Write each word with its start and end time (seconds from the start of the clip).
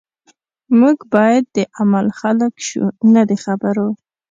موږ 0.79 0.97
باید 1.13 1.43
د 1.55 1.57
عمل 1.79 2.07
خلک 2.19 2.53
شو 2.67 2.83
نه 3.13 3.21
د 3.29 3.31
خبرو 3.43 3.87